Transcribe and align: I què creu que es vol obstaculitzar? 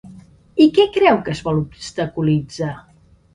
I 0.63 0.65
què 0.77 0.85
creu 0.95 1.19
que 1.27 1.35
es 1.37 1.43
vol 1.49 1.59
obstaculitzar? 1.65 2.73